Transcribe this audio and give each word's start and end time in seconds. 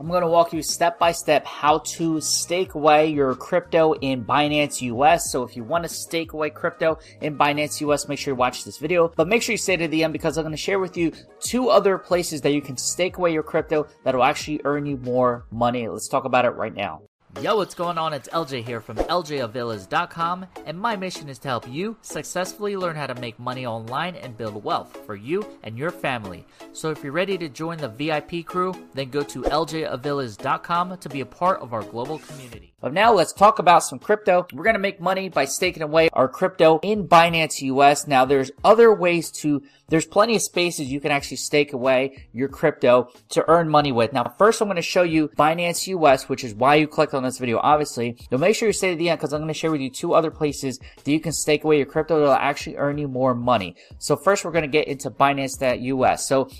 I'm 0.00 0.08
going 0.08 0.22
to 0.22 0.28
walk 0.28 0.54
you 0.54 0.62
step 0.62 0.98
by 0.98 1.12
step 1.12 1.44
how 1.44 1.80
to 1.80 2.22
stake 2.22 2.72
away 2.72 3.08
your 3.08 3.34
crypto 3.34 3.92
in 3.92 4.24
Binance 4.24 4.80
US. 4.80 5.30
So 5.30 5.42
if 5.42 5.54
you 5.54 5.62
want 5.62 5.84
to 5.84 5.90
stake 5.90 6.32
away 6.32 6.48
crypto 6.48 6.98
in 7.20 7.36
Binance 7.36 7.82
US, 7.82 8.08
make 8.08 8.18
sure 8.18 8.32
you 8.32 8.36
watch 8.36 8.64
this 8.64 8.78
video, 8.78 9.12
but 9.14 9.28
make 9.28 9.42
sure 9.42 9.52
you 9.52 9.58
stay 9.58 9.76
to 9.76 9.88
the 9.88 10.02
end 10.02 10.14
because 10.14 10.38
I'm 10.38 10.44
going 10.44 10.56
to 10.56 10.56
share 10.56 10.78
with 10.78 10.96
you 10.96 11.12
two 11.40 11.68
other 11.68 11.98
places 11.98 12.40
that 12.40 12.54
you 12.54 12.62
can 12.62 12.78
stake 12.78 13.18
away 13.18 13.34
your 13.34 13.42
crypto 13.42 13.88
that 14.04 14.14
will 14.14 14.24
actually 14.24 14.62
earn 14.64 14.86
you 14.86 14.96
more 14.96 15.44
money. 15.50 15.86
Let's 15.86 16.08
talk 16.08 16.24
about 16.24 16.46
it 16.46 16.52
right 16.52 16.74
now. 16.74 17.02
Yo, 17.38 17.56
what's 17.56 17.76
going 17.76 17.96
on? 17.96 18.12
It's 18.12 18.28
LJ 18.30 18.64
here 18.64 18.80
from 18.80 18.96
LJAvillas.com, 18.96 20.46
and 20.66 20.78
my 20.78 20.96
mission 20.96 21.28
is 21.28 21.38
to 21.38 21.48
help 21.48 21.66
you 21.66 21.96
successfully 22.02 22.76
learn 22.76 22.96
how 22.96 23.06
to 23.06 23.14
make 23.14 23.38
money 23.38 23.64
online 23.64 24.16
and 24.16 24.36
build 24.36 24.62
wealth 24.62 24.98
for 25.06 25.14
you 25.14 25.46
and 25.62 25.78
your 25.78 25.90
family. 25.90 26.44
So 26.72 26.90
if 26.90 27.04
you're 27.04 27.12
ready 27.12 27.38
to 27.38 27.48
join 27.48 27.78
the 27.78 27.88
VIP 27.88 28.44
crew, 28.44 28.74
then 28.94 29.10
go 29.10 29.22
to 29.22 29.42
LJAvillas.com 29.42 30.98
to 30.98 31.08
be 31.08 31.20
a 31.20 31.26
part 31.26 31.60
of 31.60 31.72
our 31.72 31.82
global 31.82 32.18
community. 32.18 32.70
But 32.80 32.94
now 32.94 33.12
let's 33.12 33.34
talk 33.34 33.58
about 33.58 33.84
some 33.84 33.98
crypto. 33.98 34.46
We're 34.54 34.64
going 34.64 34.74
to 34.74 34.80
make 34.80 35.00
money 35.00 35.28
by 35.28 35.44
staking 35.44 35.82
away 35.82 36.08
our 36.14 36.28
crypto 36.28 36.80
in 36.82 37.06
Binance 37.06 37.60
US. 37.60 38.06
Now 38.06 38.24
there's 38.24 38.50
other 38.64 38.92
ways 38.92 39.30
to, 39.32 39.62
there's 39.88 40.06
plenty 40.06 40.34
of 40.34 40.42
spaces 40.42 40.90
you 40.90 40.98
can 40.98 41.10
actually 41.10 41.36
stake 41.36 41.74
away 41.74 42.26
your 42.32 42.48
crypto 42.48 43.10
to 43.30 43.46
earn 43.48 43.68
money 43.68 43.92
with. 43.92 44.14
Now 44.14 44.34
first 44.38 44.62
I'm 44.62 44.68
going 44.68 44.76
to 44.76 44.82
show 44.82 45.02
you 45.02 45.28
Binance 45.28 45.86
US, 45.88 46.28
which 46.28 46.42
is 46.42 46.54
why 46.54 46.76
you 46.76 46.88
clicked 46.88 47.12
on 47.12 47.19
this 47.22 47.38
video, 47.38 47.58
obviously. 47.58 48.16
But 48.30 48.40
make 48.40 48.56
sure 48.56 48.68
you 48.68 48.72
stay 48.72 48.90
to 48.90 48.96
the 48.96 49.08
end 49.08 49.18
because 49.18 49.32
I'm 49.32 49.40
going 49.40 49.48
to 49.48 49.54
share 49.54 49.70
with 49.70 49.80
you 49.80 49.90
two 49.90 50.14
other 50.14 50.30
places 50.30 50.78
that 50.78 51.10
you 51.10 51.20
can 51.20 51.32
stake 51.32 51.64
away 51.64 51.78
your 51.78 51.86
crypto 51.86 52.18
that 52.18 52.24
will 52.24 52.32
actually 52.32 52.76
earn 52.76 52.98
you 52.98 53.08
more 53.08 53.34
money. 53.34 53.76
So 53.98 54.16
first 54.16 54.44
we're 54.44 54.52
going 54.52 54.62
to 54.62 54.68
get 54.68 54.88
into 54.88 55.10
Binance.us. 55.10 56.26
So 56.26 56.50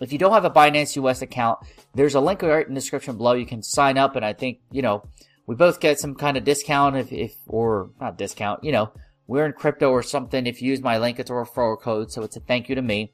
if 0.00 0.12
you 0.12 0.18
don't 0.18 0.32
have 0.32 0.44
a 0.44 0.50
Binance 0.50 0.96
US 0.96 1.22
account, 1.22 1.58
there's 1.94 2.14
a 2.14 2.20
link 2.20 2.42
right 2.42 2.66
in 2.66 2.74
the 2.74 2.80
description 2.80 3.16
below. 3.16 3.34
You 3.34 3.46
can 3.46 3.62
sign 3.62 3.98
up 3.98 4.16
and 4.16 4.24
I 4.24 4.32
think, 4.32 4.58
you 4.70 4.82
know, 4.82 5.02
we 5.46 5.54
both 5.54 5.80
get 5.80 5.98
some 5.98 6.14
kind 6.14 6.36
of 6.36 6.44
discount 6.44 6.96
if, 6.96 7.12
if, 7.12 7.34
or 7.46 7.90
not 8.00 8.18
discount, 8.18 8.62
you 8.62 8.70
know, 8.70 8.92
we're 9.26 9.46
in 9.46 9.52
crypto 9.52 9.90
or 9.90 10.02
something. 10.02 10.46
If 10.46 10.62
you 10.62 10.70
use 10.70 10.82
my 10.82 10.98
link, 10.98 11.18
it's 11.18 11.30
a 11.30 11.34
referral 11.34 11.80
code. 11.80 12.10
So 12.10 12.22
it's 12.22 12.36
a 12.36 12.40
thank 12.40 12.68
you 12.68 12.74
to 12.74 12.82
me. 12.82 13.12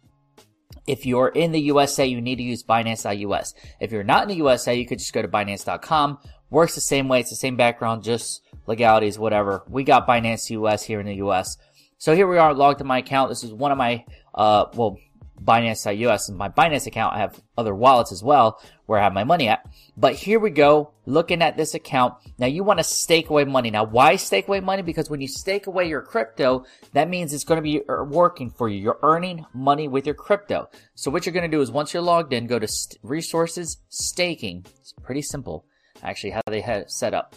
If 0.87 1.07
you're 1.07 1.29
in 1.29 1.53
the 1.53 1.61
USA, 1.61 2.07
you 2.07 2.21
need 2.21 2.37
to 2.37 2.43
use 2.43 2.63
Binance.us. 2.63 3.55
If 3.81 3.93
you're 3.93 4.05
not 4.05 4.25
in 4.25 4.29
the 4.29 4.37
USA, 4.37 4.75
you 4.75 4.87
could 4.87 4.99
just 4.99 5.13
go 5.13 5.23
to 5.23 5.29
Binance.com. 5.29 6.19
Works 6.55 6.77
the 6.77 6.81
same 6.81 7.09
way. 7.09 7.19
It's 7.19 7.31
the 7.31 7.37
same 7.37 7.57
background, 7.57 8.05
just 8.05 8.41
legalities, 8.69 9.19
whatever. 9.19 9.65
We 9.69 9.83
got 9.83 10.07
Binance 10.07 10.51
US 10.51 10.85
here 10.85 11.01
in 11.01 11.07
the 11.07 11.17
US. 11.17 11.59
So 11.99 12.15
here 12.15 12.29
we 12.29 12.39
are 12.39 12.55
logged 12.55 12.81
in 12.81 12.87
my 12.87 12.99
account. 12.99 13.29
This 13.29 13.43
is 13.43 13.53
one 13.53 13.73
of 13.73 13.77
my, 13.77 14.05
uh, 14.37 14.67
well, 14.75 14.97
Binance.us 15.43 16.29
and 16.29 16.39
my 16.39 16.49
Binance 16.49 16.87
account. 16.87 17.17
I 17.17 17.19
have 17.19 17.43
other 17.59 17.75
wallets 17.75 18.13
as 18.13 18.23
well 18.23 18.63
where 18.87 19.01
I 19.01 19.03
have 19.03 19.13
my 19.13 19.25
money 19.25 19.49
at. 19.49 19.69
But 19.97 20.15
here 20.15 20.39
we 20.39 20.51
go, 20.51 20.93
looking 21.07 21.43
at 21.43 21.57
this 21.57 21.75
account. 21.75 22.15
Now 22.39 22.47
you 22.47 22.63
want 22.63 22.79
to 22.79 22.85
stake 22.85 23.31
away 23.31 23.43
money. 23.43 23.73
Now 23.73 23.83
why 23.83 24.15
stake 24.15 24.47
away 24.47 24.61
money? 24.61 24.83
Because 24.83 25.11
when 25.11 25.21
you 25.21 25.27
stake 25.27 25.67
away 25.67 25.89
your 25.89 26.03
crypto, 26.03 26.67
that 26.93 27.09
means 27.09 27.35
it's 27.35 27.43
going 27.43 27.59
to 27.59 27.63
be 27.63 27.83
er, 27.89 28.05
working 28.05 28.49
for 28.49 28.69
you. 28.69 28.79
You're 28.79 29.01
earning 29.03 29.45
money 29.55 29.89
with 29.89 30.07
your 30.07 30.15
crypto. 30.15 30.71
So 30.95 31.11
what 31.11 31.27
you're 31.27 31.33
going 31.33 31.51
to 31.51 31.57
do 31.57 31.63
is 31.63 31.73
once 31.73 31.93
you're 31.93 32.01
logged 32.01 32.33
in, 32.33 32.47
go 32.47 32.61
to 32.61 32.69
st- 32.69 33.01
resources, 33.03 33.79
staking. 33.89 34.67
It's 34.81 34.93
pretty 35.03 35.23
simple. 35.23 35.67
Actually, 36.05 36.31
how 36.31 36.43
they 36.47 36.61
have 36.61 36.91
set 36.91 37.15
up. 37.15 37.35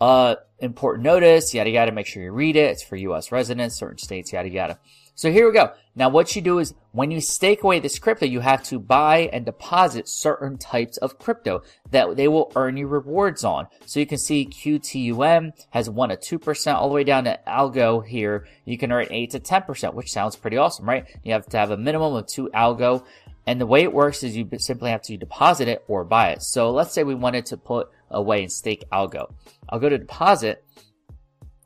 Uh, 0.00 0.36
important 0.60 1.04
notice, 1.04 1.54
yada 1.54 1.70
yada, 1.70 1.92
make 1.92 2.06
sure 2.06 2.22
you 2.22 2.32
read 2.32 2.56
it. 2.56 2.70
It's 2.70 2.82
for 2.82 2.96
US 2.96 3.32
residents, 3.32 3.76
certain 3.76 3.98
states, 3.98 4.32
yada 4.32 4.48
yada. 4.48 4.78
So 5.18 5.32
here 5.32 5.48
we 5.48 5.52
go. 5.52 5.72
Now 5.96 6.10
what 6.10 6.36
you 6.36 6.42
do 6.42 6.60
is 6.60 6.74
when 6.92 7.10
you 7.10 7.20
stake 7.20 7.64
away 7.64 7.80
this 7.80 7.98
crypto, 7.98 8.24
you 8.24 8.38
have 8.38 8.62
to 8.64 8.78
buy 8.78 9.28
and 9.32 9.44
deposit 9.44 10.08
certain 10.08 10.58
types 10.58 10.96
of 10.98 11.18
crypto 11.18 11.62
that 11.90 12.14
they 12.14 12.28
will 12.28 12.52
earn 12.54 12.76
you 12.76 12.86
rewards 12.86 13.42
on. 13.42 13.66
So 13.84 13.98
you 13.98 14.06
can 14.06 14.18
see 14.18 14.46
QTUM 14.46 15.50
has 15.70 15.90
1 15.90 16.08
to 16.10 16.38
2% 16.38 16.74
all 16.74 16.88
the 16.88 16.94
way 16.94 17.02
down 17.02 17.24
to 17.24 17.40
Algo 17.48 18.06
here. 18.06 18.46
You 18.64 18.78
can 18.78 18.92
earn 18.92 19.08
8 19.10 19.32
to 19.32 19.40
10%, 19.40 19.94
which 19.94 20.12
sounds 20.12 20.36
pretty 20.36 20.56
awesome, 20.56 20.88
right? 20.88 21.04
You 21.24 21.32
have 21.32 21.46
to 21.46 21.58
have 21.58 21.72
a 21.72 21.76
minimum 21.76 22.14
of 22.14 22.28
2 22.28 22.50
Algo. 22.54 23.04
And 23.48 23.58
the 23.58 23.64
way 23.64 23.82
it 23.82 23.94
works 23.94 24.22
is 24.22 24.36
you 24.36 24.46
simply 24.58 24.90
have 24.90 25.00
to 25.04 25.16
deposit 25.16 25.68
it 25.68 25.82
or 25.88 26.04
buy 26.04 26.32
it. 26.32 26.42
So 26.42 26.70
let's 26.70 26.92
say 26.92 27.02
we 27.02 27.14
wanted 27.14 27.46
to 27.46 27.56
put 27.56 27.88
away 28.10 28.42
and 28.42 28.52
stake 28.52 28.84
Algo. 28.92 29.32
I'll 29.70 29.78
go 29.78 29.88
to 29.88 29.96
deposit. 29.96 30.62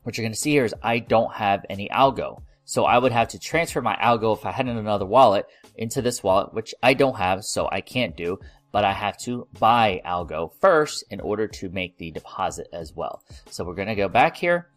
What 0.03 0.17
you're 0.17 0.23
going 0.23 0.31
to 0.31 0.39
see 0.39 0.51
here 0.51 0.63
is 0.63 0.73
I 0.81 0.99
don't 0.99 1.33
have 1.33 1.65
any 1.69 1.89
Algo. 1.89 2.41
So 2.63 2.85
I 2.85 2.97
would 2.97 3.11
have 3.11 3.27
to 3.27 3.37
transfer 3.37 3.81
my 3.81 3.97
algo 3.97 4.33
if 4.33 4.45
I 4.45 4.53
had 4.53 4.69
in 4.69 4.77
another 4.77 5.05
wallet 5.05 5.45
into 5.75 6.01
this 6.01 6.23
wallet, 6.23 6.53
which 6.53 6.73
I 6.81 6.93
don't 6.93 7.17
have, 7.17 7.43
so 7.43 7.67
I 7.69 7.81
can't 7.81 8.15
do, 8.15 8.39
but 8.71 8.85
I 8.85 8.93
have 8.93 9.17
to 9.23 9.49
buy 9.59 10.01
algo 10.05 10.53
first 10.61 11.03
in 11.11 11.19
order 11.19 11.49
to 11.49 11.69
make 11.69 11.97
the 11.97 12.11
deposit 12.11 12.69
as 12.71 12.93
well. 12.95 13.25
So 13.49 13.65
we're 13.65 13.75
going 13.75 13.89
to 13.89 13.95
go 13.95 14.07
back 14.07 14.37
here. 14.37 14.69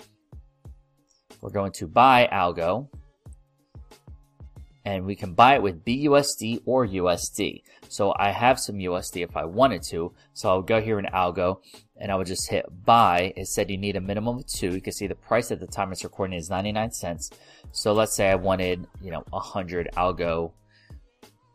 We're 1.41 1.50
going 1.50 1.71
to 1.75 1.87
buy 1.87 2.28
algo 2.33 2.89
and 4.87 5.05
we 5.05 5.17
can 5.17 5.35
buy 5.35 5.57
it 5.57 5.63
with 5.63 5.85
BUSD 5.85 6.63
or 6.65 6.87
USD. 6.87 7.65
So 7.89 8.15
I 8.17 8.31
have 8.31 8.61
some 8.61 8.77
USD 8.77 9.25
if 9.25 9.37
I 9.37 9.45
wanted 9.45 9.83
to. 9.91 10.15
So 10.33 10.49
I'll 10.49 10.63
go 10.63 10.81
here 10.81 11.01
in 11.01 11.07
Algo 11.07 11.59
and 11.97 12.13
I 12.13 12.15
would 12.15 12.29
just 12.29 12.49
hit 12.49 12.67
buy. 12.85 13.33
It 13.37 13.49
said 13.49 13.69
you 13.69 13.79
need 13.79 13.97
a 13.97 14.01
minimum 14.01 14.39
of 14.39 14.47
two. 14.47 14.71
You 14.71 14.81
can 14.81 14.93
see 14.93 15.09
the 15.09 15.17
price 15.17 15.51
at 15.51 15.59
the 15.59 15.67
time 15.67 15.91
it's 15.91 16.05
recording 16.05 16.39
is 16.39 16.49
99 16.49 16.93
cents. 16.93 17.31
So 17.73 17.93
let's 17.95 18.15
say 18.15 18.31
I 18.31 18.37
wanted, 18.37 18.87
you 19.03 19.11
know, 19.11 19.25
100 19.31 19.91
Algo 19.97 20.53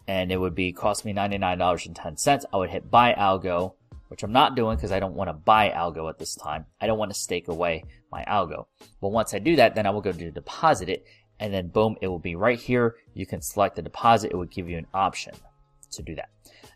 and 0.10 0.30
it 0.30 0.38
would 0.38 0.54
be 0.54 0.74
cost 0.74 1.06
me 1.06 1.14
$99.10. 1.14 2.44
I 2.52 2.58
would 2.58 2.70
hit 2.70 2.92
buy 2.92 3.14
Algo, 3.14 3.76
which 4.10 4.24
I'm 4.24 4.34
not 4.34 4.58
doing 4.58 4.76
because 4.76 4.92
I 4.92 5.00
don't 5.00 5.16
want 5.16 5.30
to 5.30 5.34
buy 5.34 5.70
Algo 5.70 6.10
at 6.10 6.20
this 6.20 6.36
time. 6.36 6.66
I 6.82 6.86
don't 6.88 7.00
want 7.00 7.14
to 7.14 7.18
stake 7.18 7.48
away 7.48 7.86
my 8.12 8.26
Algo. 8.26 8.66
But 9.00 9.14
once 9.14 9.34
I 9.34 9.40
do 9.40 9.56
that, 9.56 9.74
then 9.74 9.86
I 9.86 9.92
will 9.92 10.02
go 10.02 10.12
to 10.12 10.32
deposit 10.32 10.90
it 10.90 11.06
and 11.42 11.54
then 11.54 11.68
boom, 11.68 11.98
it 12.02 12.08
will 12.08 12.20
be 12.20 12.36
right 12.36 12.60
here. 12.60 12.96
You 13.14 13.26
can 13.26 13.42
select 13.42 13.76
the 13.76 13.82
deposit. 13.82 14.32
It 14.32 14.38
would 14.38 14.52
give 14.52 14.70
you 14.70 14.78
an 14.78 14.88
option 14.94 15.34
to 15.92 16.04
do 16.04 16.16
that. 16.16 16.30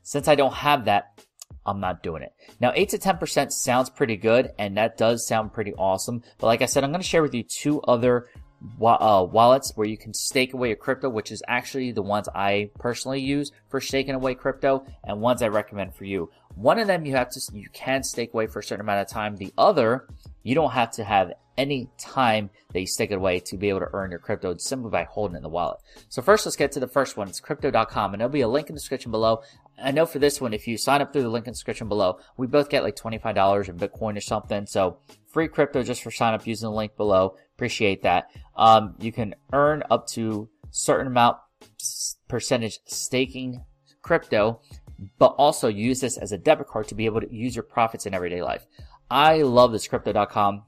Since 0.04 0.28
I 0.28 0.36
don't 0.36 0.54
have 0.54 0.86
that, 0.86 1.22
I'm 1.66 1.80
not 1.80 2.04
doing 2.04 2.24
it. 2.24 2.34
Now, 2.60 2.74
8 2.76 2.90
to 2.90 2.98
10% 2.98 3.52
sounds 3.52 3.90
pretty 3.90 4.18
good, 4.18 4.52
and 4.60 4.76
that 4.78 4.98
does 4.98 5.26
sound 5.26 5.54
pretty 5.54 5.74
awesome. 5.76 6.24
But 6.40 6.48
like 6.48 6.62
I 6.62 6.66
said, 6.66 6.84
I'm 6.84 6.92
going 6.92 7.02
to 7.02 7.08
share 7.08 7.22
with 7.22 7.34
you 7.34 7.44
two 7.44 7.82
other 7.82 8.28
uh, 8.82 9.26
wallets 9.30 9.72
where 9.76 9.88
you 9.88 9.98
can 9.98 10.14
stake 10.14 10.54
away 10.54 10.70
your 10.70 10.78
crypto, 10.78 11.10
which 11.10 11.32
is 11.32 11.44
actually 11.48 11.92
the 11.92 12.02
ones 12.02 12.28
I 12.34 12.72
personally 12.80 13.22
use 13.22 13.52
for 13.70 13.80
staking 13.80 14.16
away 14.16 14.34
crypto 14.34 14.86
and 15.04 15.22
ones 15.22 15.42
I 15.42 15.48
recommend 15.48 15.96
for 15.96 16.06
you. 16.06 16.30
One 16.56 16.80
of 16.80 16.88
them 16.88 17.06
you 17.06 17.16
have 17.16 17.30
to, 17.32 17.42
you 17.54 17.70
can 17.74 18.04
stake 18.04 18.34
away 18.34 18.48
for 18.48 18.60
a 18.60 18.64
certain 18.64 18.82
amount 18.82 19.02
of 19.02 19.10
time. 19.10 19.36
The 19.36 19.54
other, 19.58 20.08
you 20.44 20.56
don't 20.56 20.72
have 20.72 20.92
to 20.92 21.04
have 21.04 21.34
any 21.58 21.90
time 21.98 22.50
that 22.74 22.80
you 22.80 22.88
stake 22.88 23.12
it 23.12 23.16
away 23.16 23.40
to 23.40 23.58
be 23.58 23.70
able 23.70 23.80
to 23.80 23.90
earn 23.94 24.12
your 24.12 24.20
crypto 24.20 24.56
simply 24.58 24.90
by 24.90 25.04
holding 25.04 25.36
it 25.36 25.38
in 25.38 25.44
the 25.44 25.50
wallet. 25.50 25.80
So 26.10 26.22
first, 26.22 26.46
let's 26.46 26.56
get 26.56 26.72
to 26.74 26.80
the 26.80 26.88
first 26.88 27.18
one. 27.18 27.28
It's 27.28 27.40
crypto.com 27.40 28.14
and 28.14 28.22
there'll 28.22 28.32
be 28.32 28.42
a 28.42 28.48
link 28.48 28.70
in 28.70 28.76
the 28.76 28.80
description 28.80 29.12
below. 29.12 29.42
I 29.82 29.92
know 29.92 30.06
for 30.06 30.20
this 30.20 30.40
one, 30.40 30.54
if 30.54 30.68
you 30.68 30.78
sign 30.78 31.02
up 31.02 31.12
through 31.12 31.24
the 31.24 31.30
link 31.30 31.48
in 31.48 31.52
the 31.52 31.56
description 31.56 31.88
below, 31.88 32.20
we 32.38 32.48
both 32.48 32.70
get 32.70 32.84
like 32.84 32.96
$25 32.96 33.70
in 33.70 33.78
Bitcoin 33.78 34.18
or 34.18 34.22
something. 34.22 34.66
So 34.66 35.00
free 35.28 35.48
crypto 35.48 35.84
just 35.84 36.02
for 36.02 36.12
sign 36.12 36.34
up 36.34 36.48
using 36.48 36.70
the 36.70 36.76
link 36.76 36.96
below. 36.96 37.36
Appreciate 37.56 38.04
that. 38.04 38.30
Um, 38.56 38.96
you 39.00 39.12
can 39.12 39.36
earn 39.54 39.84
up 39.90 40.08
to 40.10 40.50
certain 40.72 41.08
amount 41.08 41.38
percentage 42.28 42.80
staking 42.86 43.64
crypto, 44.02 44.62
but 45.18 45.36
also 45.38 45.68
use 45.68 46.00
this 46.00 46.18
as 46.18 46.32
a 46.32 46.38
debit 46.38 46.68
card 46.68 46.88
to 46.88 46.96
be 46.96 47.06
able 47.06 47.22
to 47.22 47.34
use 47.34 47.56
your 47.56 47.64
profits 47.64 48.06
in 48.06 48.14
everyday 48.14 48.42
life. 48.42 48.66
I 49.10 49.44
love 49.44 49.72
this 49.72 49.88
crypto.com 49.88 50.64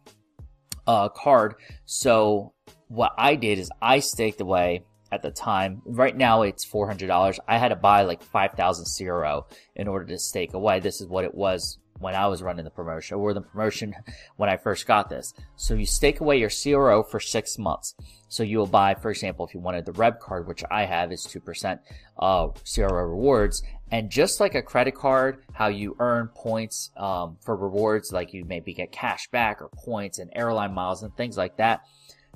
uh, 0.88 1.10
card. 1.10 1.56
So 1.86 2.54
what 2.88 3.14
I 3.18 3.36
did 3.36 3.60
is 3.60 3.70
I 3.82 4.00
staked 4.00 4.42
away 4.42 4.84
at 5.12 5.22
the 5.22 5.32
time. 5.32 5.82
Right 5.86 6.16
now 6.16 6.42
it's 6.42 6.66
$400. 6.66 7.40
I 7.48 7.58
had 7.58 7.70
to 7.70 7.76
buy 7.76 8.04
like 8.04 8.24
5,000 8.24 8.86
CRO 8.98 9.46
in 9.76 9.88
order 9.88 10.06
to 10.06 10.18
stake 10.18 10.54
away. 10.54 10.80
This 10.80 11.02
is 11.02 11.08
what 11.08 11.26
it 11.26 11.36
was 11.36 11.78
when 12.00 12.16
I 12.16 12.28
was 12.28 12.44
running 12.44 12.64
the 12.64 12.72
promotion 12.72 13.18
or 13.18 13.34
the 13.34 13.42
promotion 13.42 13.96
when 14.38 14.50
I 14.50 14.58
first 14.58 14.86
got 14.86 15.10
this. 15.10 15.34
So 15.56 15.74
you 15.74 15.86
stake 15.86 16.20
away 16.20 16.40
your 16.40 16.50
CRO 16.50 17.04
for 17.04 17.20
six 17.20 17.58
months. 17.58 17.96
So 18.30 18.44
you 18.44 18.58
will 18.58 18.68
buy, 18.68 18.96
for 18.96 19.10
example, 19.10 19.48
if 19.48 19.54
you 19.54 19.60
wanted 19.60 19.86
the 19.86 19.94
Reb 19.94 20.20
card, 20.20 20.48
which 20.48 20.64
I 20.70 20.86
have 20.86 21.12
is 21.12 21.26
2%, 21.26 21.80
uh, 22.20 22.48
CRO 22.48 23.04
rewards. 23.04 23.64
And 23.92 24.10
just 24.10 24.40
like 24.40 24.54
a 24.54 24.62
credit 24.62 24.96
card, 24.96 25.44
how 25.54 25.68
you 25.68 25.96
earn 26.00 26.28
points, 26.28 26.92
um, 26.98 27.38
for 27.42 27.56
rewards, 27.56 28.12
like 28.12 28.34
you 28.34 28.44
maybe 28.44 28.74
get 28.74 28.92
cash 28.92 29.30
back 29.30 29.62
or 29.62 29.70
points 29.70 30.20
and 30.20 30.30
airline 30.36 30.74
miles 30.74 31.04
and 31.04 31.16
things 31.16 31.38
like 31.38 31.58
that. 31.58 31.82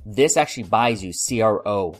This 0.05 0.37
actually 0.37 0.63
buys 0.63 1.03
you 1.03 1.11
CRO 1.13 1.95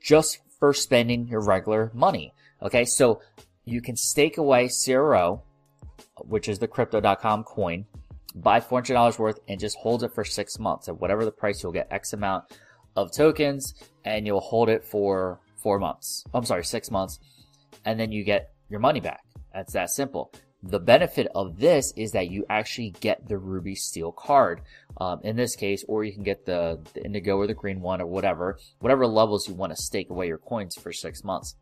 just 0.00 0.38
for 0.58 0.72
spending 0.72 1.28
your 1.28 1.40
regular 1.40 1.90
money. 1.92 2.32
Okay. 2.62 2.84
So 2.86 3.20
you 3.66 3.82
can 3.82 3.96
stake 3.96 4.38
away 4.38 4.68
CRO 4.68 5.42
which 6.22 6.48
is 6.48 6.58
the 6.58 6.68
crypto.com 6.68 7.44
coin, 7.44 7.86
buy 8.34 8.60
$400 8.60 9.18
worth 9.18 9.38
and 9.48 9.60
just 9.60 9.76
hold 9.78 10.02
it 10.02 10.12
for 10.14 10.24
six 10.24 10.58
months. 10.58 10.88
At 10.88 11.00
whatever 11.00 11.24
the 11.24 11.32
price, 11.32 11.62
you'll 11.62 11.72
get 11.72 11.88
X 11.90 12.12
amount 12.12 12.44
of 12.96 13.12
tokens 13.12 13.74
and 14.04 14.26
you'll 14.26 14.40
hold 14.40 14.68
it 14.68 14.84
for 14.84 15.40
four 15.56 15.78
months. 15.78 16.24
I'm 16.32 16.44
sorry, 16.44 16.64
six 16.64 16.90
months. 16.90 17.18
And 17.84 17.98
then 17.98 18.12
you 18.12 18.24
get 18.24 18.52
your 18.74 18.80
money 18.80 18.98
back. 18.98 19.22
That's 19.54 19.72
that 19.74 19.90
simple. 19.90 20.32
The 20.64 20.80
benefit 20.80 21.28
of 21.32 21.60
this 21.60 21.92
is 21.96 22.10
that 22.12 22.28
you 22.28 22.44
actually 22.50 22.90
get 22.98 23.28
the 23.28 23.38
Ruby 23.38 23.76
Steel 23.76 24.10
card 24.10 24.62
um, 24.96 25.20
in 25.22 25.36
this 25.36 25.54
case, 25.54 25.84
or 25.86 26.02
you 26.02 26.12
can 26.12 26.24
get 26.24 26.44
the, 26.44 26.80
the 26.92 27.04
Indigo 27.04 27.36
or 27.36 27.46
the 27.46 27.54
green 27.54 27.80
one 27.80 28.00
or 28.00 28.06
whatever, 28.06 28.58
whatever 28.80 29.06
levels 29.06 29.46
you 29.46 29.54
want 29.54 29.70
to 29.70 29.80
stake 29.80 30.10
away 30.10 30.26
your 30.26 30.38
coins 30.38 30.74
for 30.74 30.92
six 30.92 31.22
months. 31.22 31.54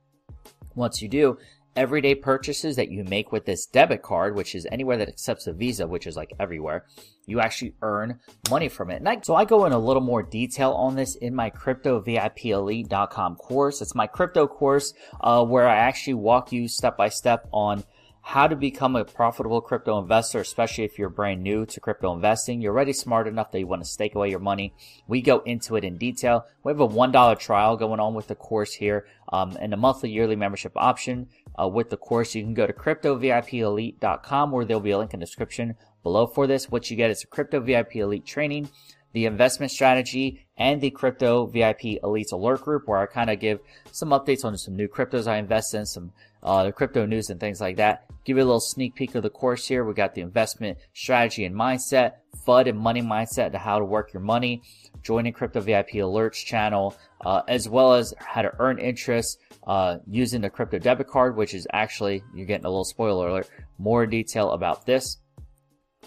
Once 0.75 1.03
you 1.03 1.09
do, 1.09 1.37
everyday 1.76 2.14
purchases 2.14 2.76
that 2.76 2.90
you 2.90 3.04
make 3.04 3.32
with 3.32 3.44
this 3.44 3.66
debit 3.66 4.02
card, 4.02 4.34
which 4.34 4.54
is 4.54 4.66
anywhere 4.70 4.96
that 4.98 5.08
accepts 5.08 5.46
a 5.46 5.52
Visa, 5.52 5.86
which 5.86 6.06
is 6.06 6.16
like 6.16 6.32
everywhere, 6.38 6.84
you 7.26 7.40
actually 7.40 7.74
earn 7.82 8.20
money 8.50 8.69
from 8.69 8.90
it. 8.90 8.96
And 8.96 9.08
I, 9.08 9.20
so 9.22 9.34
I 9.34 9.44
go 9.44 9.64
in 9.64 9.72
a 9.72 9.78
little 9.78 10.02
more 10.02 10.22
detail 10.22 10.72
on 10.72 10.96
this 10.96 11.14
in 11.14 11.34
my 11.34 11.50
cryptovipelite.com 11.50 13.36
course. 13.36 13.80
It's 13.80 13.94
my 13.94 14.06
crypto 14.06 14.46
course, 14.46 14.92
uh, 15.20 15.44
where 15.44 15.69
I 15.69 15.76
actually 15.76 16.14
walk 16.14 16.52
you 16.52 16.69
step 16.69 16.96
by 16.96 17.08
step 17.08 17.48
on 17.52 17.84
how 18.25 18.46
to 18.46 18.54
become 18.54 18.94
a 18.94 19.04
profitable 19.04 19.60
crypto 19.60 19.98
investor, 19.98 20.38
especially 20.38 20.84
if 20.84 20.96
you're 20.96 21.08
brand 21.08 21.42
new 21.42 21.66
to 21.66 21.80
crypto 21.80 22.14
investing. 22.14 22.60
You're 22.60 22.72
already 22.72 22.92
smart 22.92 23.26
enough 23.26 23.50
that 23.50 23.58
you 23.58 23.66
want 23.66 23.82
to 23.82 23.88
stake 23.88 24.14
away 24.14 24.30
your 24.30 24.38
money. 24.38 24.72
We 25.08 25.20
go 25.22 25.40
into 25.40 25.75
it 25.75 25.82
in 25.82 25.98
detail. 25.98 26.46
We 26.62 26.70
have 26.70 26.80
a 26.80 26.88
$1 26.88 27.38
trial 27.40 27.76
going 27.76 27.98
on 27.98 28.14
with 28.14 28.28
the 28.28 28.36
course 28.36 28.75
here, 28.75 29.06
um, 29.32 29.56
and 29.60 29.75
a 29.75 29.76
monthly 29.76 30.10
yearly 30.10 30.36
membership 30.36 30.72
option 30.76 31.28
uh, 31.60 31.69
with 31.69 31.90
the 31.90 31.96
course. 31.96 32.34
You 32.34 32.43
can 32.43 32.54
go 32.54 32.66
to 32.66 32.72
cryptovipelite.com 32.72 34.50
where 34.50 34.64
there'll 34.64 34.81
be 34.81 34.90
a 34.90 34.99
link 34.99 35.14
in 35.14 35.20
the 35.20 35.26
description 35.26 35.76
below 36.02 36.26
for 36.26 36.46
this. 36.46 36.70
What 36.70 36.90
you 36.90 36.96
get 36.96 37.10
is 37.10 37.22
a 37.22 37.26
crypto 37.26 37.60
VIP 37.60 37.96
elite 37.96 38.26
training, 38.26 38.70
the 39.12 39.26
investment 39.26 39.73
strategy, 39.73 40.47
and 40.56 40.81
the 40.81 40.91
crypto 40.91 41.47
VIP 41.47 42.00
elites 42.03 42.32
alert 42.32 42.62
group 42.62 42.87
where 42.87 42.99
I 42.99 43.06
kind 43.06 43.31
of 43.31 43.41
give 43.41 43.61
some 43.91 44.11
updates 44.11 44.44
on 44.44 44.56
some 44.56 44.76
new 44.76 44.88
cryptos 44.88 45.26
I 45.26 45.38
invest 45.38 45.75
in, 45.75 45.87
some 45.87 46.12
uh, 46.43 46.64
the 46.64 46.73
crypto 46.73 47.06
news 47.06 47.31
and 47.31 47.38
things 47.38 47.61
like 47.61 47.76
that. 47.76 48.05
Give 48.25 48.37
you 48.37 48.43
a 48.43 48.44
little 48.44 48.61
sneak 48.61 48.94
peek 48.94 49.14
of 49.14 49.23
the 49.23 49.31
course 49.31 49.67
here. 49.67 49.85
We 49.85 49.94
got 49.94 50.14
the 50.14 50.20
investment 50.20 50.79
strategy 50.93 51.44
and 51.44 51.55
mindset, 51.55 52.14
FUD 52.47 52.69
and 52.69 52.79
money 52.79 53.03
mindset 53.03 53.53
to 53.53 53.59
how 53.59 53.79
to 53.79 53.85
work 53.85 54.12
your 54.12 54.23
money, 54.23 54.62
joining 55.03 55.32
crypto 55.32 55.61
VIP 55.61 55.91
alerts 55.94 56.44
channel, 56.44 56.97
uh, 57.25 57.43
as 57.49 57.69
well 57.69 57.94
as 57.94 58.14
how 58.19 58.43
to 58.43 58.53
earn 58.59 58.79
interest 58.79 59.38
uh, 59.67 59.99
using 60.09 60.41
the 60.41 60.50
crypto 60.50 60.79
debit 60.79 61.09
card, 61.09 61.37
which 61.37 61.55
is 61.55 61.67
actually, 61.73 62.23
you're 62.35 62.47
getting 62.47 62.67
a 62.67 62.69
little 62.69 62.85
spoiler 62.85 63.29
alert, 63.29 63.49
more 63.79 64.06
detail 64.06 64.53
about 64.53 64.87
this, 64.87 65.19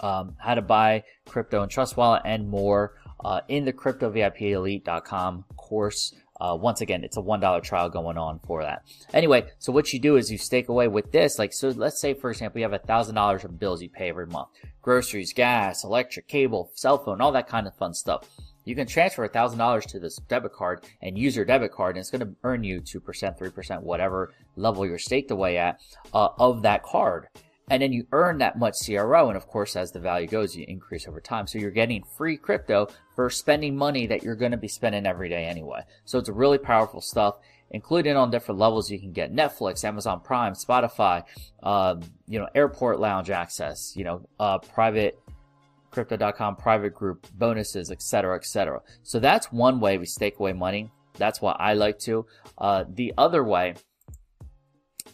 um, 0.02 0.36
how 0.38 0.56
to 0.56 0.62
buy 0.62 1.04
crypto 1.26 1.62
and 1.62 1.72
trust 1.72 1.98
wallet 1.98 2.22
and 2.26 2.48
more 2.48 2.94
uh, 3.24 3.42
in 3.48 3.66
the 3.66 3.74
cryptovipelite.com 3.74 5.46
course. 5.58 6.14
Uh, 6.40 6.58
once 6.60 6.82
again, 6.82 7.04
it's 7.04 7.16
a 7.16 7.22
$1 7.22 7.64
trial 7.64 7.90
going 7.90 8.18
on 8.18 8.40
for 8.40 8.62
that. 8.62 8.84
Anyway, 9.14 9.46
so 9.58 9.72
what 9.72 9.94
you 9.94 10.00
do 10.00 10.18
is 10.18 10.30
you 10.30 10.38
stake 10.38 10.68
away 10.68 10.88
with 10.88 11.12
this. 11.14 11.40
Like, 11.40 11.54
so 11.54 11.70
let's 11.70 12.02
say, 12.02 12.14
for 12.14 12.30
example, 12.30 12.60
you 12.60 12.70
have 12.70 12.82
$1,000 12.82 13.44
of 13.44 13.60
bills 13.60 13.82
you 13.82 13.90
pay 13.90 14.10
every 14.10 14.28
month. 14.28 14.50
Groceries, 14.82 15.32
gas, 15.32 15.86
electric, 15.86 16.28
cable, 16.28 16.72
cell 16.76 16.98
phone, 16.98 17.22
all 17.22 17.32
that 17.32 17.48
kind 17.48 17.68
of 17.68 17.76
fun 17.76 17.94
stuff. 17.94 18.28
You 18.66 18.76
can 18.76 18.86
transfer 18.86 19.28
$1,000 19.28 19.84
to 19.86 20.00
this 20.00 20.18
debit 20.28 20.52
card 20.52 20.86
and 21.02 21.18
use 21.18 21.36
your 21.38 21.46
debit 21.46 21.72
card, 21.72 21.96
and 21.96 22.02
it's 22.02 22.12
going 22.12 22.28
to 22.28 22.36
earn 22.44 22.64
you 22.64 22.82
2%, 22.82 23.02
3%, 23.02 23.82
whatever 23.82 24.34
level 24.58 24.86
you're 24.86 24.98
staked 24.98 25.32
away 25.32 25.58
at 25.58 25.80
uh, 26.14 26.30
of 26.38 26.64
that 26.64 26.84
card 26.84 27.28
and 27.70 27.82
then 27.82 27.92
you 27.92 28.06
earn 28.12 28.38
that 28.40 28.58
much 28.58 28.76
CRO. 28.86 29.28
And 29.28 29.38
of 29.38 29.48
course, 29.48 29.76
as 29.76 29.92
the 29.92 30.00
value 30.00 30.28
goes, 30.28 30.56
you 30.56 30.66
increase 30.68 31.08
over 31.08 31.20
time. 31.20 31.48
So 31.48 31.58
you're 31.58 31.72
getting 31.72 32.04
free 32.04 32.38
crypto 32.38 32.88
for 33.16 33.30
spending 33.30 33.76
money 33.76 34.08
that 34.08 34.24
you're 34.24 34.36
going 34.36 34.52
to 34.52 34.58
be 34.58 34.68
spending 34.68 35.06
every 35.06 35.30
day 35.30 35.46
anyway. 35.46 35.82
So 36.06 36.20
it's 36.20 36.30
a 36.30 36.34
really 36.34 36.58
powerful 36.58 37.02
stuff. 37.02 37.36
Including 37.72 38.16
on 38.16 38.30
different 38.30 38.60
levels, 38.60 38.92
you 38.92 39.00
can 39.00 39.12
get 39.12 39.34
Netflix, 39.34 39.84
Amazon 39.84 40.22
Prime, 40.22 40.54
Spotify, 40.54 41.24
um, 41.64 42.04
you 42.28 42.38
know, 42.38 42.48
airport 42.54 43.00
lounge 43.00 43.32
access, 43.32 43.94
you 43.98 44.04
know, 44.04 44.30
uh, 44.40 44.60
private 44.60 45.20
crypto.com 45.90 46.58
private 46.58 46.94
group 46.94 47.26
bonuses, 47.34 47.90
etc., 47.90 48.36
etc. 48.36 48.82
So 49.02 49.20
that's 49.20 49.52
one 49.52 49.80
way 49.80 49.98
we 49.98 50.06
stake 50.06 50.40
away 50.40 50.54
money. 50.54 50.92
That's 51.18 51.42
what 51.42 51.58
I 51.60 51.74
like 51.74 51.98
to. 52.00 52.26
Uh, 52.58 52.84
the 52.88 53.14
other 53.18 53.44
way 53.44 53.76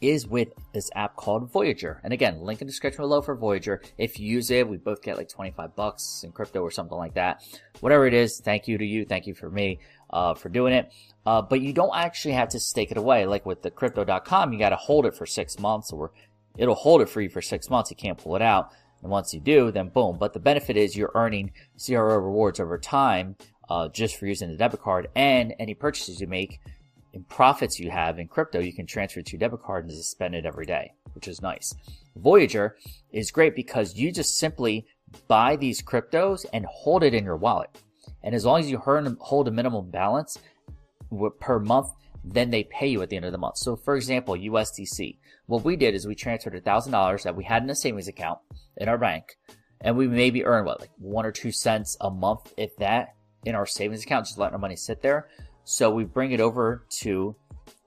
is 0.01 0.27
with 0.27 0.49
this 0.73 0.89
app 0.95 1.15
called 1.15 1.51
Voyager. 1.51 2.01
And 2.03 2.11
again, 2.11 2.41
link 2.41 2.59
in 2.61 2.67
the 2.67 2.71
description 2.71 3.03
below 3.03 3.21
for 3.21 3.35
Voyager. 3.35 3.81
If 3.97 4.19
you 4.19 4.27
use 4.27 4.49
it, 4.51 4.67
we 4.67 4.77
both 4.77 5.01
get 5.01 5.17
like 5.17 5.29
25 5.29 5.75
bucks 5.75 6.23
in 6.23 6.31
crypto 6.31 6.61
or 6.61 6.71
something 6.71 6.97
like 6.97 7.13
that. 7.13 7.43
Whatever 7.79 8.07
it 8.07 8.13
is, 8.13 8.39
thank 8.39 8.67
you 8.67 8.77
to 8.77 8.85
you. 8.85 9.05
Thank 9.05 9.27
you 9.27 9.35
for 9.35 9.49
me, 9.49 9.79
uh, 10.09 10.33
for 10.33 10.49
doing 10.49 10.73
it. 10.73 10.91
Uh, 11.25 11.41
but 11.41 11.61
you 11.61 11.71
don't 11.71 11.95
actually 11.95 12.33
have 12.33 12.49
to 12.49 12.59
stake 12.59 12.91
it 12.91 12.97
away. 12.97 13.25
Like 13.25 13.45
with 13.45 13.61
the 13.61 13.71
crypto.com, 13.71 14.51
you 14.51 14.59
got 14.59 14.69
to 14.69 14.75
hold 14.75 15.05
it 15.05 15.15
for 15.15 15.25
six 15.25 15.59
months 15.59 15.91
or 15.91 16.11
it'll 16.57 16.75
hold 16.75 17.01
it 17.01 17.09
for 17.09 17.21
you 17.21 17.29
for 17.29 17.41
six 17.41 17.69
months. 17.69 17.91
You 17.91 17.95
can't 17.95 18.17
pull 18.17 18.35
it 18.35 18.41
out. 18.41 18.71
And 19.01 19.11
once 19.11 19.33
you 19.33 19.39
do, 19.39 19.71
then 19.71 19.89
boom. 19.89 20.17
But 20.19 20.33
the 20.33 20.39
benefit 20.39 20.77
is 20.77 20.95
you're 20.95 21.11
earning 21.15 21.51
CRO 21.83 22.17
rewards 22.17 22.59
over 22.59 22.77
time, 22.77 23.35
uh, 23.69 23.89
just 23.89 24.15
for 24.15 24.25
using 24.25 24.49
the 24.49 24.57
debit 24.57 24.81
card 24.81 25.09
and 25.15 25.53
any 25.59 25.73
purchases 25.73 26.19
you 26.19 26.27
make 26.27 26.59
in 27.13 27.23
profits 27.25 27.79
you 27.79 27.91
have 27.91 28.19
in 28.19 28.27
crypto, 28.27 28.59
you 28.59 28.73
can 28.73 28.85
transfer 28.85 29.21
to 29.21 29.31
your 29.31 29.39
debit 29.39 29.61
card 29.61 29.85
and 29.85 29.93
just 29.93 30.11
spend 30.11 30.35
it 30.35 30.45
every 30.45 30.65
day, 30.65 30.93
which 31.13 31.27
is 31.27 31.41
nice. 31.41 31.73
Voyager 32.15 32.77
is 33.11 33.31
great 33.31 33.55
because 33.55 33.95
you 33.95 34.11
just 34.11 34.37
simply 34.37 34.85
buy 35.27 35.55
these 35.55 35.81
cryptos 35.81 36.45
and 36.53 36.65
hold 36.65 37.03
it 37.03 37.13
in 37.13 37.25
your 37.25 37.37
wallet. 37.37 37.69
And 38.23 38.33
as 38.33 38.45
long 38.45 38.59
as 38.59 38.69
you 38.69 38.77
hold 38.77 39.47
a 39.47 39.51
minimum 39.51 39.89
balance 39.89 40.37
per 41.39 41.59
month, 41.59 41.89
then 42.23 42.49
they 42.49 42.63
pay 42.65 42.87
you 42.87 43.01
at 43.01 43.09
the 43.09 43.15
end 43.15 43.25
of 43.25 43.31
the 43.31 43.37
month. 43.37 43.57
So 43.57 43.75
for 43.75 43.95
example, 43.95 44.35
USDC. 44.35 45.17
What 45.47 45.65
we 45.65 45.75
did 45.75 45.95
is 45.95 46.07
we 46.07 46.15
transferred 46.15 46.53
$1,000 46.53 47.23
that 47.23 47.35
we 47.35 47.43
had 47.43 47.63
in 47.63 47.69
a 47.69 47.75
savings 47.75 48.07
account 48.07 48.39
in 48.77 48.87
our 48.87 48.97
bank 48.97 49.37
and 49.81 49.97
we 49.97 50.07
maybe 50.07 50.45
earn 50.45 50.65
what, 50.65 50.79
like 50.79 50.91
one 50.97 51.25
or 51.25 51.31
two 51.31 51.51
cents 51.51 51.97
a 52.01 52.09
month, 52.09 52.53
if 52.57 52.75
that, 52.77 53.15
in 53.43 53.55
our 53.55 53.65
savings 53.65 54.03
account, 54.03 54.27
just 54.27 54.37
letting 54.37 54.53
our 54.53 54.59
money 54.59 54.75
sit 54.75 55.01
there. 55.01 55.27
So 55.71 55.89
we 55.89 56.03
bring 56.03 56.33
it 56.33 56.41
over 56.41 56.83
to 56.99 57.33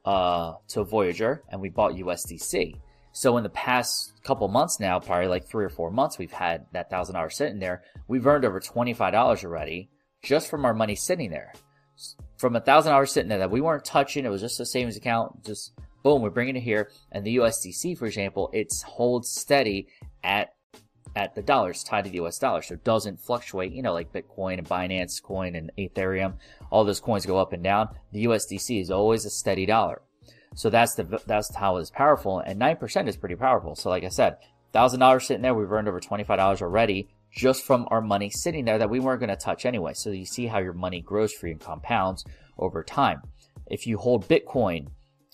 uh, 0.07 0.55
to 0.69 0.85
Voyager 0.85 1.43
and 1.51 1.61
we 1.61 1.69
bought 1.69 1.93
USDC. 1.93 2.81
So 3.13 3.37
in 3.37 3.43
the 3.43 3.51
past 3.51 4.15
couple 4.25 4.49
months 4.49 4.81
now, 4.81 4.99
probably 4.99 5.27
like 5.27 5.47
three 5.47 5.67
or 5.67 5.69
four 5.69 5.91
months, 5.91 6.17
we've 6.17 6.33
had 6.33 6.65
that 6.73 6.89
thousand 6.89 7.17
dollars 7.17 7.37
sitting 7.37 7.59
there. 7.59 7.83
We've 8.09 8.27
earned 8.27 8.47
over 8.47 8.59
twenty 8.59 8.95
five 8.95 9.13
dollars 9.13 9.45
already 9.45 9.91
just 10.23 10.49
from 10.49 10.65
our 10.65 10.73
money 10.73 10.95
sitting 10.95 11.29
there. 11.29 11.53
From 12.39 12.57
a 12.57 12.61
thousand 12.61 12.93
dollars 12.93 13.13
sitting 13.13 13.29
there 13.29 13.41
that 13.41 13.51
we 13.51 13.61
weren't 13.61 13.85
touching, 13.85 14.25
it 14.25 14.31
was 14.31 14.41
just 14.41 14.61
a 14.61 14.65
savings 14.65 14.97
account. 14.97 15.45
Just 15.45 15.75
boom, 16.03 16.23
we're 16.23 16.31
bringing 16.31 16.57
it 16.57 16.63
here. 16.63 16.91
And 17.13 17.23
the 17.23 17.37
USDC, 17.37 17.99
for 17.99 18.07
example, 18.07 18.49
it's 18.55 18.81
holds 18.81 19.29
steady 19.29 19.89
at 20.23 20.55
at 21.17 21.35
the 21.35 21.43
dollars 21.43 21.85
tied 21.85 22.05
to 22.05 22.11
the 22.11 22.23
US 22.25 22.39
dollar. 22.39 22.63
So 22.63 22.75
it 22.75 22.85
doesn't 22.85 23.21
fluctuate, 23.21 23.73
you 23.73 23.83
know, 23.83 23.93
like 23.93 24.13
Bitcoin 24.13 24.59
and 24.59 24.69
Binance 24.69 25.23
coin 25.23 25.55
and 25.55 25.71
Ethereum. 25.79 26.35
All 26.71 26.85
those 26.85 27.01
coins 27.01 27.27
go 27.27 27.39
up 27.39 27.53
and 27.53 27.63
down. 27.63 27.89
The 28.13 28.25
USDC 28.25 28.81
is 28.81 28.91
always 28.91 29.25
a 29.25 29.31
steady 29.31 29.67
dollar. 29.67 30.03
So 30.57 30.71
that's 30.71 30.95
the, 30.95 31.21
that's 31.27 31.55
how 31.55 31.79
it's 31.79 31.91
powerful. 31.91 32.39
And 32.39 32.61
9% 32.61 33.09
is 33.09 33.17
pretty 33.17 33.37
powerful. 33.37 33.75
So 33.75 33.91
like 33.91 34.05
I 34.05 34.09
said, 34.09 34.37
thousand 34.73 35.01
dollars 35.01 35.27
sitting 35.27 35.43
there, 35.43 35.55
we've 35.55 35.71
earned 35.71 35.89
over 35.89 36.01
$25 36.01 36.63
already 36.63 37.09
just 37.35 37.65
from 37.65 37.87
our 37.91 38.01
money 38.01 38.31
sitting 38.31 38.65
there 38.65 38.79
that 38.79 38.91
we 38.91 39.01
weren't 39.01 39.21
going 39.21 39.31
to 39.31 39.37
touch 39.37 39.67
anyway. 39.67 39.93
So 39.95 40.11
you 40.11 40.25
see 40.25 40.47
how 40.47 40.59
your 40.59 40.73
money 40.73 41.01
grows 41.01 41.33
for 41.33 41.47
you 41.49 41.53
and 41.53 41.61
compounds 41.61 42.25
over 42.59 42.83
time. 42.85 43.23
If 43.67 43.87
you 43.87 43.99
hold 43.99 44.29
Bitcoin, 44.29 44.89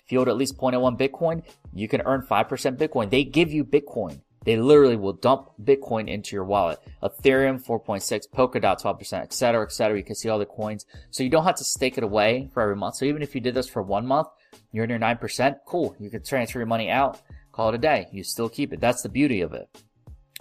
if 0.05 0.12
you 0.12 0.19
hold 0.19 0.28
at 0.28 0.37
least 0.37 0.57
0.01 0.57 0.99
Bitcoin, 0.99 1.43
you 1.75 1.88
can 1.88 2.00
earn 2.02 2.23
5% 2.23 2.76
Bitcoin. 2.76 3.11
They 3.11 3.25
give 3.25 3.52
you 3.52 3.64
Bitcoin. 3.64 4.23
They 4.50 4.57
literally 4.57 4.97
will 4.97 5.12
dump 5.12 5.50
Bitcoin 5.62 6.09
into 6.09 6.35
your 6.35 6.45
wallet. 6.45 6.80
Ethereum 7.04 7.64
4.6, 7.64 8.23
Polkadot 8.35 8.83
12%, 8.83 9.12
etc., 9.23 9.62
etc. 9.62 9.97
You 9.97 10.02
can 10.02 10.16
see 10.16 10.28
all 10.28 10.40
the 10.40 10.45
coins. 10.45 10.87
So 11.12 11.23
you 11.23 11.30
don't 11.30 11.45
have 11.45 11.54
to 11.54 11.62
stake 11.62 11.97
it 11.97 12.02
away 12.02 12.50
for 12.52 12.61
every 12.61 12.75
month. 12.75 12.97
So 12.97 13.04
even 13.04 13.23
if 13.23 13.33
you 13.33 13.40
did 13.40 13.54
this 13.54 13.69
for 13.69 13.80
one 13.80 14.09
month, 14.09 14.26
you're 14.73 14.83
in 14.83 14.90
your 14.90 14.99
9%, 14.99 15.54
cool. 15.66 15.95
You 16.00 16.11
can 16.11 16.25
transfer 16.25 16.59
your 16.59 16.66
money 16.66 16.90
out, 16.90 17.21
call 17.52 17.69
it 17.69 17.76
a 17.76 17.78
day. 17.78 18.09
You 18.11 18.25
still 18.25 18.49
keep 18.49 18.73
it. 18.73 18.80
That's 18.80 19.02
the 19.02 19.09
beauty 19.09 19.40
of 19.42 19.52
it. 19.52 19.69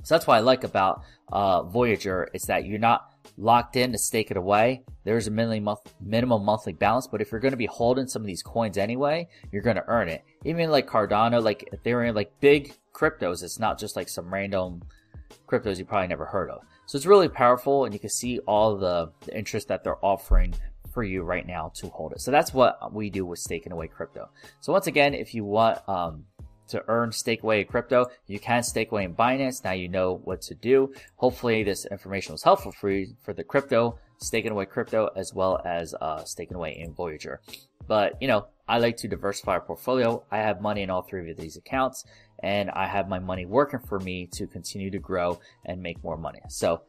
So 0.02 0.16
that's 0.16 0.26
what 0.26 0.38
I 0.38 0.40
like 0.40 0.64
about 0.64 1.04
uh, 1.32 1.62
Voyager 1.62 2.30
is 2.34 2.42
that 2.46 2.66
you're 2.66 2.80
not 2.80 3.14
locked 3.38 3.76
in 3.76 3.92
to 3.92 3.98
stake 3.98 4.32
it 4.32 4.38
away. 4.38 4.84
There's 5.04 5.28
a 5.28 5.32
minimum, 5.32 6.46
monthly 6.46 6.74
balance, 6.74 7.08
but 7.08 7.22
if 7.22 7.32
you're 7.32 7.42
going 7.42 7.54
to 7.54 7.58
be 7.58 7.66
holding 7.66 8.08
some 8.08 8.22
of 8.22 8.28
these 8.28 8.44
coins 8.44 8.78
anyway, 8.78 9.28
you're 9.52 9.62
going 9.62 9.78
to 9.78 9.88
earn 9.88 10.10
it. 10.10 10.24
Even 10.46 10.70
like 10.70 10.88
Cardano, 10.88 11.42
like 11.42 11.70
Ethereum, 11.74 12.16
like 12.16 12.32
big 12.40 12.74
cryptos. 12.94 13.44
It's 13.44 13.60
not 13.60 13.80
just 13.80 13.96
like 13.96 14.10
some 14.10 14.32
random 14.34 14.84
cryptos 15.48 15.78
you 15.78 15.86
probably 15.86 16.08
never 16.08 16.26
heard 16.26 16.50
of. 16.50 16.62
So 16.86 16.96
it's 16.96 17.06
really 17.06 17.30
powerful 17.30 17.86
and 17.86 17.94
you 17.94 18.00
can 18.00 18.10
see 18.10 18.40
all 18.40 18.78
the, 18.78 19.12
the 19.26 19.38
interest 19.38 19.68
that 19.70 19.84
they're 19.84 20.04
offering 20.04 20.54
for 20.94 21.04
you 21.04 21.24
right 21.24 21.46
now 21.46 21.72
to 21.76 21.88
hold 21.90 22.14
it. 22.14 22.22
So 22.22 22.32
that's 22.32 22.54
what 22.54 22.94
we 22.94 23.10
do 23.10 23.26
with 23.26 23.40
staking 23.40 23.72
away 23.72 23.88
crypto. 23.88 24.30
So 24.60 24.74
once 24.74 24.88
again, 24.88 25.14
if 25.14 25.34
you 25.34 25.46
want 25.46 25.78
um, 25.88 26.26
to 26.70 26.84
earn 26.88 27.12
stake 27.12 27.44
away 27.44 27.64
crypto, 27.64 28.08
you 28.28 28.40
can 28.40 28.64
stake 28.64 28.92
away 28.92 29.04
in 29.04 29.16
Binance. 29.16 29.64
Now 29.64 29.72
you 29.72 29.88
know 29.88 30.22
what 30.24 30.42
to 30.44 30.56
do. 30.56 30.94
Hopefully 31.18 31.64
this 31.64 31.86
information 31.86 32.34
was 32.34 32.44
helpful 32.44 32.72
for 32.72 32.90
you 32.90 33.16
for 33.22 33.34
the 33.34 33.44
crypto, 33.44 34.00
staking 34.18 34.52
away 34.52 34.66
crypto, 34.66 35.10
as 35.16 35.34
well 35.34 35.62
as 35.66 35.94
uh, 36.02 36.24
staking 36.24 36.56
away 36.56 36.78
in 36.78 36.94
Voyager. 36.94 37.42
But, 37.88 38.22
you 38.22 38.28
know, 38.28 38.48
I 38.68 38.78
like 38.78 38.98
to 38.98 39.08
diversify 39.08 39.54
our 39.54 39.62
portfolio. 39.62 40.24
I 40.32 40.38
have 40.38 40.62
money 40.62 40.84
in 40.84 40.90
all 40.90 41.02
three 41.02 41.32
of 41.32 41.38
these 41.38 41.58
accounts 41.58 42.06
and 42.44 42.70
I 42.72 42.86
have 42.88 43.10
my 43.10 43.20
money 43.20 43.46
working 43.46 43.80
for 43.80 44.00
me 44.00 44.28
to 44.34 44.48
continue 44.48 44.92
to 44.92 45.00
grow 45.00 45.40
and 45.66 45.82
make 45.82 46.04
more 46.04 46.18
money. 46.18 46.40
So 46.50 46.82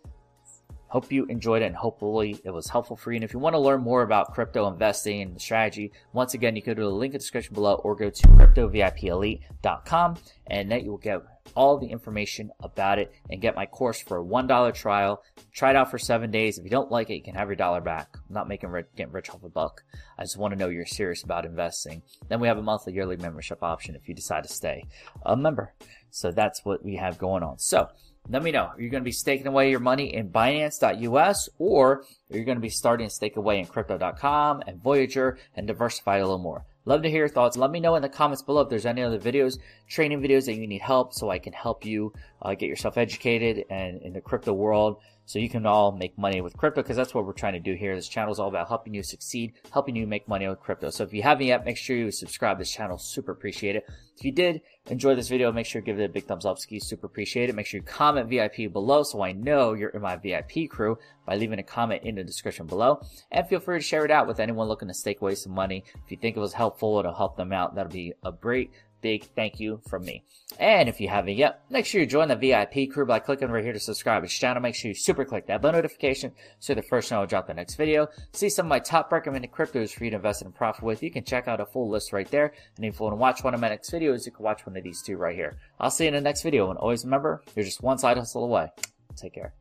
Hope 0.91 1.13
you 1.13 1.25
enjoyed 1.27 1.63
it 1.63 1.67
and 1.67 1.77
hopefully 1.77 2.41
it 2.45 2.51
was 2.51 2.69
helpful 2.69 2.97
for 2.97 3.13
you. 3.13 3.17
And 3.17 3.25
if 3.25 3.33
you 3.33 3.39
want 3.39 3.55
to 3.55 3.61
learn 3.61 3.81
more 3.81 4.03
about 4.03 4.35
crypto 4.35 4.67
investing 4.67 5.23
and 5.23 5.41
strategy, 5.41 5.93
once 6.13 6.35
again, 6.35 6.57
you 6.57 6.63
can 6.63 6.75
go 6.75 6.83
to 6.83 6.89
the 6.89 6.95
link 6.95 7.11
in 7.11 7.13
the 7.13 7.19
description 7.19 7.55
below 7.55 7.75
or 7.75 7.95
go 7.95 8.11
to 8.11 8.29
cryptovipelite.com 8.29 10.17
and 10.49 10.73
that 10.73 10.83
you 10.83 10.91
will 10.91 10.99
get 10.99 11.23
all 11.55 11.79
the 11.79 11.87
information 11.87 12.51
about 12.61 12.99
it 12.99 13.13
and 13.31 13.41
get 13.41 13.55
my 13.55 13.67
course 13.67 14.01
for 14.01 14.19
a 14.19 14.25
$1 14.25 14.75
trial. 14.75 15.23
Try 15.53 15.71
it 15.71 15.77
out 15.77 15.91
for 15.91 15.99
seven 15.99 16.31
days. 16.31 16.59
If 16.59 16.65
you 16.65 16.71
don't 16.71 16.91
like 16.91 17.09
it, 17.11 17.15
you 17.15 17.23
can 17.23 17.35
have 17.35 17.49
your 17.49 17.57
dollar 17.57 17.81
back. 17.81 18.17
I'm 18.17 18.35
not 18.35 18.49
making 18.49 18.71
rich, 18.71 18.87
getting 18.97 19.13
rich 19.13 19.31
off 19.31 19.43
a 19.45 19.49
buck. 19.49 19.83
I 20.19 20.23
just 20.23 20.37
want 20.37 20.55
to 20.55 20.59
know 20.59 20.69
you're 20.69 20.87
serious 20.87 21.23
about 21.23 21.45
investing. 21.45 22.03
Then 22.29 22.41
we 22.41 22.49
have 22.49 22.59
a 22.59 22.63
monthly 22.63 22.93
yearly 22.95 23.17
membership 23.17 23.63
option 23.63 23.95
if 23.95 24.09
you 24.09 24.15
decide 24.15 24.43
to 24.43 24.53
stay 24.53 24.85
a 25.25 25.37
member. 25.37 25.73
So 26.11 26.33
that's 26.33 26.65
what 26.65 26.85
we 26.85 26.97
have 26.97 27.19
going 27.19 27.43
on. 27.43 27.59
So 27.59 27.89
let 28.31 28.45
me 28.45 28.53
know. 28.53 28.67
Are 28.67 28.81
you 28.81 28.89
going 28.89 29.03
to 29.03 29.05
be 29.05 29.13
staking 29.13 29.49
away 29.49 29.71
your 29.71 29.81
money 29.81 30.15
in 30.15 30.31
Binance.us 30.31 31.49
or 31.59 32.05
are 32.31 32.37
you 32.37 32.45
going 32.45 32.59
to 32.59 32.63
be 32.63 32.69
starting 32.69 33.09
to 33.09 33.15
stake 33.15 33.37
away 33.37 33.59
in 33.59 33.67
Crypto.com 33.67 34.63
and 34.67 34.81
Voyager 34.81 35.37
and 35.57 35.67
diversify 35.67 36.19
a 36.19 36.23
little 36.23 36.39
more? 36.39 36.65
Love 36.85 37.03
to 37.03 37.11
hear 37.11 37.19
your 37.19 37.29
thoughts. 37.29 37.57
Let 37.57 37.73
me 37.73 37.81
know 37.81 37.97
in 37.97 38.03
the 38.03 38.09
comments 38.09 38.43
below 38.43 38.63
if 38.63 38.69
there's 38.69 38.87
any 38.87 39.03
other 39.03 39.19
videos, 39.19 39.59
training 39.89 40.21
videos 40.21 40.47
that 40.47 40.55
you 40.55 40.67
need 40.67 40.81
help 40.81 41.13
so 41.13 41.29
I 41.29 41.39
can 41.39 41.53
help 41.53 41.85
you 41.85 42.13
uh, 42.41 42.55
get 42.55 42.69
yourself 42.69 42.97
educated 42.97 43.65
and 43.69 44.01
in 44.01 44.13
the 44.13 44.21
crypto 44.21 44.53
world 44.53 44.99
so 45.31 45.39
you 45.39 45.49
can 45.49 45.65
all 45.65 45.93
make 45.93 46.19
money 46.19 46.41
with 46.41 46.57
crypto 46.57 46.83
because 46.83 46.97
that's 46.97 47.15
what 47.15 47.25
we're 47.25 47.33
trying 47.33 47.53
to 47.53 47.61
do 47.61 47.75
here. 47.75 47.95
This 47.95 48.09
channel 48.09 48.33
is 48.33 48.41
all 48.41 48.49
about 48.49 48.67
helping 48.67 48.93
you 48.93 49.05
succeed, 49.05 49.53
helping 49.71 49.95
you 49.95 50.05
make 50.05 50.27
money 50.27 50.49
with 50.49 50.59
crypto. 50.59 50.91
So 50.91 51.05
if 51.05 51.13
you 51.13 51.23
haven't 51.23 51.47
yet, 51.47 51.65
make 51.65 51.77
sure 51.77 51.97
you 51.97 52.11
subscribe 52.11 52.57
to 52.57 52.63
this 52.63 52.73
channel. 52.73 52.99
Super 52.99 53.31
appreciate 53.31 53.77
it. 53.77 53.89
If 54.19 54.25
you 54.25 54.33
did 54.33 54.61
enjoy 54.87 55.15
this 55.15 55.29
video, 55.29 55.53
make 55.53 55.67
sure 55.67 55.83
you 55.83 55.87
give 55.87 56.01
it 56.01 56.05
a 56.05 56.09
big 56.09 56.27
thumbs 56.27 56.45
up. 56.45 56.59
Ski, 56.59 56.81
super 56.81 57.07
appreciate 57.07 57.49
it. 57.49 57.55
Make 57.55 57.67
sure 57.67 57.79
you 57.79 57.87
comment 57.87 58.29
VIP 58.29 58.73
below 58.73 59.05
so 59.05 59.23
I 59.23 59.31
know 59.31 59.75
you're 59.75 59.91
in 59.91 60.03
my 60.03 60.17
VIP 60.17 60.69
crew 60.69 60.99
by 61.25 61.37
leaving 61.37 61.61
a 61.61 61.63
comment 61.63 62.03
in 62.03 62.17
the 62.17 62.25
description 62.25 62.67
below. 62.67 63.01
And 63.31 63.47
feel 63.47 63.61
free 63.61 63.79
to 63.79 63.85
share 63.85 64.05
it 64.05 64.11
out 64.11 64.27
with 64.27 64.41
anyone 64.41 64.67
looking 64.67 64.89
to 64.89 64.95
stake 64.95 65.21
away 65.21 65.37
some 65.37 65.55
money. 65.55 65.85
If 65.95 66.11
you 66.11 66.17
think 66.17 66.37
it 66.37 66.41
was 66.41 66.55
helpful, 66.55 66.99
it'll 66.99 67.15
help 67.15 67.37
them 67.37 67.53
out. 67.53 67.77
That'll 67.77 67.93
be 67.93 68.15
a 68.25 68.33
great 68.33 68.73
big 69.01 69.25
thank 69.35 69.61
you 69.61 69.81
from 69.89 70.05
me. 70.05 70.25
And 70.59 70.89
if 70.89 71.01
you 71.01 71.09
haven't 71.09 71.37
yet, 71.37 71.63
make 71.71 71.87
sure 71.87 72.01
you 72.01 72.07
join 72.07 72.29
the 72.29 72.37
VIP 72.37 72.91
crew 72.93 73.07
by 73.07 73.19
clicking 73.19 73.51
right 73.51 73.65
here 73.65 73.73
to 73.73 73.81
subscribe 73.81 74.23
to 74.23 74.27
this 74.27 74.37
channel. 74.37 74.63
Make 74.63 74.75
sure 74.75 74.89
you 74.89 74.95
super 74.95 75.25
click 75.25 75.47
that 75.47 75.63
bell 75.63 75.73
notification 75.73 76.33
so 76.59 76.75
the 76.75 76.83
first 76.83 77.09
time 77.09 77.23
I 77.23 77.27
drop 77.27 77.47
the 77.47 77.55
next 77.55 77.77
video. 77.77 78.09
See 78.33 78.49
some 78.49 78.67
of 78.67 78.71
my 78.71 78.79
top 78.79 79.13
recommended 79.13 79.53
cryptos 79.53 79.93
for 79.93 80.05
you 80.05 80.11
to 80.11 80.17
invest 80.17 80.43
in 80.43 80.53
profit 80.53 80.85
with. 80.85 81.03
You 81.03 81.11
can 81.11 81.25
check 81.25 81.49
out 81.49 81.61
a 81.61 81.67
full 81.67 81.89
list 81.89 82.13
right 82.13 82.31
there. 82.31 82.53
And 82.77 82.85
if 82.85 82.99
you 82.99 83.05
want 83.05 83.13
to 83.13 83.17
watch 83.17 83.45
one 83.45 83.55
of 83.55 83.61
my 83.61 83.69
next 83.69 83.91
videos, 83.91 84.27
you 84.27 84.33
can 84.33 84.45
watch 84.45 84.67
one 84.67 84.77
of 84.77 84.85
these 84.85 85.03
two 85.03 85.17
right 85.17 85.37
here. 85.37 85.59
I'll 85.79 85.91
see 85.91 86.05
you 86.05 86.09
in 86.09 86.15
the 86.15 86.21
next 86.21 86.43
video. 86.43 86.71
And 86.71 86.79
always 86.79 87.05
remember, 87.05 87.43
you're 87.55 87.65
just 87.65 87.83
one 87.83 87.99
side 87.99 88.17
hustle 88.17 88.45
away. 88.45 88.71
Take 89.17 89.35
care. 89.35 89.60